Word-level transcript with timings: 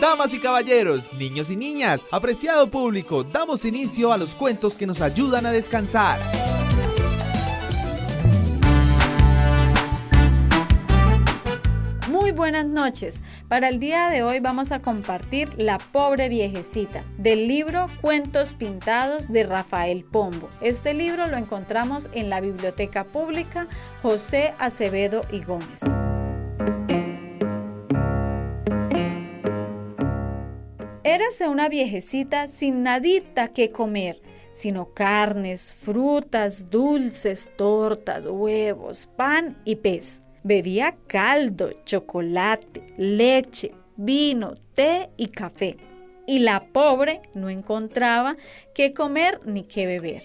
Damas 0.00 0.32
y 0.32 0.38
caballeros, 0.38 1.12
niños 1.14 1.50
y 1.50 1.56
niñas, 1.56 2.06
apreciado 2.12 2.70
público, 2.70 3.24
damos 3.24 3.64
inicio 3.64 4.12
a 4.12 4.16
los 4.16 4.36
cuentos 4.36 4.76
que 4.76 4.86
nos 4.86 5.00
ayudan 5.00 5.44
a 5.44 5.50
descansar. 5.50 6.20
Muy 12.08 12.30
buenas 12.30 12.66
noches. 12.66 13.20
Para 13.48 13.68
el 13.68 13.80
día 13.80 14.08
de 14.08 14.22
hoy 14.22 14.38
vamos 14.38 14.70
a 14.70 14.80
compartir 14.82 15.50
La 15.56 15.78
pobre 15.78 16.28
viejecita 16.28 17.02
del 17.16 17.48
libro 17.48 17.88
Cuentos 18.00 18.54
Pintados 18.54 19.26
de 19.26 19.42
Rafael 19.42 20.04
Pombo. 20.04 20.48
Este 20.60 20.94
libro 20.94 21.26
lo 21.26 21.36
encontramos 21.36 22.08
en 22.12 22.30
la 22.30 22.40
Biblioteca 22.40 23.02
Pública 23.02 23.66
José 24.00 24.54
Acevedo 24.60 25.22
y 25.32 25.42
Gómez. 25.42 25.80
Érase 31.08 31.48
una 31.48 31.70
viejecita 31.70 32.48
sin 32.48 32.82
nadita 32.82 33.48
que 33.48 33.72
comer, 33.72 34.20
sino 34.52 34.92
carnes, 34.92 35.74
frutas, 35.74 36.68
dulces, 36.68 37.50
tortas, 37.56 38.26
huevos, 38.26 39.08
pan 39.16 39.56
y 39.64 39.76
pez. 39.76 40.22
Bebía 40.44 40.98
caldo, 41.06 41.70
chocolate, 41.86 42.84
leche, 42.98 43.72
vino, 43.96 44.52
té 44.74 45.08
y 45.16 45.28
café. 45.28 45.78
Y 46.26 46.40
la 46.40 46.66
pobre 46.74 47.22
no 47.32 47.48
encontraba 47.48 48.36
qué 48.74 48.92
comer 48.92 49.40
ni 49.46 49.62
qué 49.62 49.86
beber. 49.86 50.22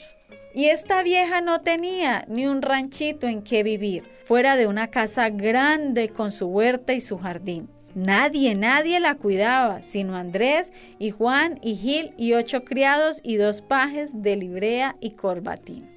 Y 0.54 0.66
esta 0.66 1.02
vieja 1.02 1.40
no 1.40 1.62
tenía 1.62 2.26
ni 2.28 2.46
un 2.46 2.62
ranchito 2.62 3.26
en 3.28 3.42
que 3.42 3.64
vivir, 3.64 4.04
fuera 4.26 4.58
de 4.58 4.68
una 4.68 4.90
casa 4.90 5.30
grande 5.30 6.10
con 6.10 6.30
su 6.30 6.48
huerta 6.48 6.92
y 6.92 7.00
su 7.00 7.18
jardín. 7.18 7.70
Nadie, 7.96 8.56
nadie 8.56 9.00
la 9.00 9.16
cuidaba, 9.16 9.82
sino 9.84 10.16
Andrés 10.16 10.74
y 10.98 11.12
Juan 11.12 11.60
y 11.62 11.76
Gil 11.76 12.14
y 12.18 12.34
ocho 12.34 12.64
criados 12.66 13.22
y 13.24 13.36
dos 13.36 13.62
pajes 13.62 14.22
de 14.22 14.36
librea 14.36 14.96
y 15.00 15.12
corbatín. 15.12 15.88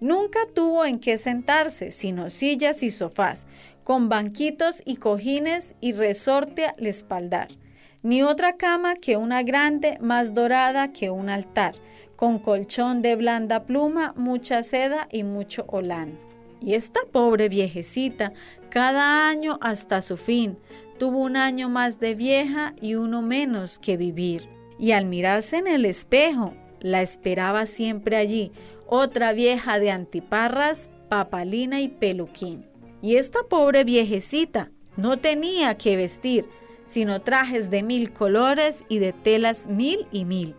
Nunca 0.00 0.40
tuvo 0.54 0.84
en 0.84 0.98
qué 0.98 1.16
sentarse, 1.16 1.90
sino 1.90 2.28
sillas 2.28 2.82
y 2.82 2.90
sofás, 2.90 3.46
con 3.82 4.10
banquitos 4.10 4.82
y 4.84 4.96
cojines 4.96 5.74
y 5.80 5.92
resorte 5.92 6.66
al 6.66 6.86
espaldar, 6.86 7.48
ni 8.02 8.22
otra 8.22 8.56
cama 8.56 8.94
que 8.94 9.16
una 9.16 9.42
grande 9.42 9.96
más 10.02 10.34
dorada 10.34 10.92
que 10.92 11.08
un 11.08 11.30
altar, 11.30 11.74
con 12.14 12.38
colchón 12.38 13.00
de 13.00 13.16
blanda 13.16 13.64
pluma, 13.64 14.12
mucha 14.16 14.62
seda 14.62 15.08
y 15.10 15.24
mucho 15.24 15.64
olán. 15.68 16.18
Y 16.60 16.74
esta 16.74 17.00
pobre 17.10 17.48
viejecita, 17.48 18.32
cada 18.70 19.28
año 19.28 19.58
hasta 19.60 20.00
su 20.00 20.16
fin, 20.16 20.58
tuvo 20.98 21.18
un 21.18 21.36
año 21.36 21.68
más 21.68 22.00
de 22.00 22.14
vieja 22.14 22.74
y 22.80 22.94
uno 22.94 23.22
menos 23.22 23.78
que 23.78 23.96
vivir. 23.96 24.48
Y 24.78 24.92
al 24.92 25.06
mirarse 25.06 25.56
en 25.56 25.66
el 25.66 25.84
espejo, 25.84 26.54
la 26.80 27.02
esperaba 27.02 27.66
siempre 27.66 28.16
allí, 28.16 28.52
otra 28.86 29.32
vieja 29.32 29.78
de 29.78 29.90
antiparras, 29.90 30.90
papalina 31.08 31.80
y 31.80 31.88
peluquín. 31.88 32.66
Y 33.02 33.16
esta 33.16 33.40
pobre 33.48 33.84
viejecita 33.84 34.70
no 34.96 35.18
tenía 35.18 35.76
que 35.76 35.96
vestir, 35.96 36.48
sino 36.86 37.20
trajes 37.20 37.70
de 37.70 37.82
mil 37.82 38.12
colores 38.12 38.84
y 38.88 38.98
de 38.98 39.12
telas 39.12 39.68
mil 39.68 40.06
y 40.10 40.24
mil. 40.24 40.54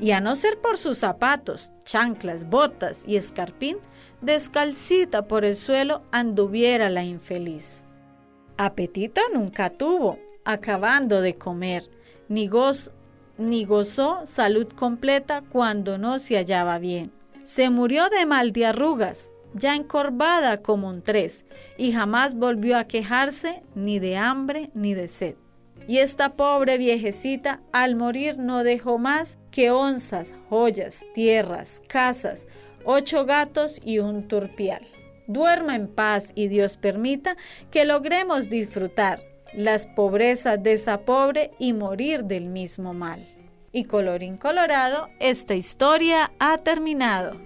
Y 0.00 0.12
a 0.12 0.20
no 0.20 0.34
ser 0.34 0.58
por 0.58 0.78
sus 0.78 0.98
zapatos, 0.98 1.72
chanclas, 1.84 2.48
botas 2.48 3.02
y 3.06 3.16
escarpín, 3.16 3.76
descalcita 4.22 5.28
por 5.28 5.44
el 5.44 5.56
suelo 5.56 6.02
anduviera 6.10 6.88
la 6.88 7.04
infeliz. 7.04 7.84
Apetito 8.56 9.20
nunca 9.34 9.70
tuvo, 9.70 10.18
acabando 10.44 11.20
de 11.20 11.36
comer, 11.36 11.90
ni, 12.28 12.48
ni 13.36 13.64
gozó 13.64 14.20
salud 14.24 14.68
completa 14.68 15.42
cuando 15.42 15.98
no 15.98 16.18
se 16.18 16.36
hallaba 16.36 16.78
bien. 16.78 17.12
Se 17.42 17.68
murió 17.68 18.08
de 18.08 18.24
mal 18.24 18.52
de 18.52 18.66
arrugas, 18.66 19.28
ya 19.54 19.74
encorvada 19.74 20.62
como 20.62 20.88
un 20.88 21.02
tres, 21.02 21.44
y 21.76 21.92
jamás 21.92 22.36
volvió 22.36 22.78
a 22.78 22.84
quejarse 22.84 23.62
ni 23.74 23.98
de 23.98 24.16
hambre 24.16 24.70
ni 24.74 24.94
de 24.94 25.08
sed. 25.08 25.36
Y 25.88 25.98
esta 25.98 26.36
pobre 26.36 26.78
viejecita 26.78 27.60
al 27.72 27.96
morir 27.96 28.38
no 28.38 28.64
dejó 28.64 28.98
más 28.98 29.38
que 29.50 29.70
onzas, 29.70 30.36
joyas, 30.48 31.04
tierras, 31.14 31.82
casas, 31.88 32.46
ocho 32.84 33.26
gatos 33.26 33.80
y 33.84 33.98
un 33.98 34.28
turpial 34.28 34.86
duerma 35.32 35.76
en 35.76 35.86
paz 35.86 36.32
y 36.34 36.48
Dios 36.48 36.76
permita 36.76 37.36
que 37.70 37.84
logremos 37.84 38.48
disfrutar 38.48 39.22
las 39.54 39.86
pobrezas 39.86 40.62
de 40.62 40.72
esa 40.72 41.02
pobre 41.02 41.52
y 41.58 41.72
morir 41.72 42.24
del 42.24 42.46
mismo 42.46 42.94
mal. 42.94 43.24
Y 43.72 43.84
colorín 43.84 44.36
colorado, 44.36 45.08
esta 45.20 45.54
historia 45.54 46.32
ha 46.40 46.58
terminado. 46.58 47.36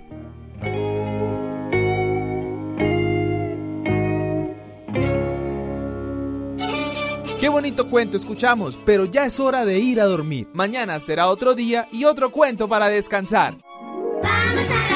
Qué 7.45 7.51
bonito 7.51 7.91
cuento 7.91 8.17
escuchamos, 8.17 8.81
pero 8.87 9.05
ya 9.05 9.27
es 9.27 9.39
hora 9.39 9.67
de 9.67 9.79
ir 9.79 10.01
a 10.01 10.07
dormir. 10.07 10.49
Mañana 10.55 10.99
será 10.99 11.29
otro 11.29 11.55
día 11.55 11.87
y 11.93 12.05
otro 12.07 12.31
cuento 12.31 12.71
para 12.71 12.89
descansar. 12.89 13.59
Vamos 14.23 14.65
a 14.71 14.94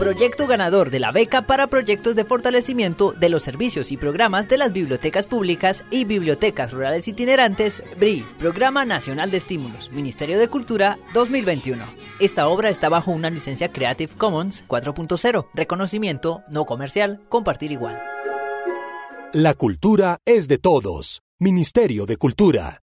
proyecto 0.00 0.46
ganador 0.46 0.88
de 0.90 0.98
la 0.98 1.12
beca 1.12 1.42
para 1.42 1.66
proyectos 1.66 2.14
de 2.16 2.24
fortalecimiento 2.24 3.12
de 3.12 3.28
los 3.28 3.42
servicios 3.42 3.92
y 3.92 3.98
programas 3.98 4.48
de 4.48 4.56
las 4.56 4.72
bibliotecas 4.72 5.26
públicas 5.26 5.84
y 5.90 6.06
bibliotecas 6.06 6.72
rurales 6.72 7.06
itinerantes, 7.06 7.82
BRI, 7.98 8.24
Programa 8.38 8.86
Nacional 8.86 9.30
de 9.30 9.36
Estímulos, 9.36 9.92
Ministerio 9.92 10.38
de 10.38 10.48
Cultura 10.48 10.98
2021. 11.12 11.84
Esta 12.18 12.48
obra 12.48 12.70
está 12.70 12.88
bajo 12.88 13.10
una 13.10 13.28
licencia 13.28 13.72
Creative 13.72 14.14
Commons 14.16 14.64
4.0, 14.68 15.48
reconocimiento 15.52 16.40
no 16.48 16.64
comercial, 16.64 17.20
compartir 17.28 17.70
igual. 17.70 18.00
La 19.34 19.52
cultura 19.52 20.16
es 20.24 20.48
de 20.48 20.56
todos. 20.56 21.20
Ministerio 21.38 22.06
de 22.06 22.16
Cultura. 22.16 22.80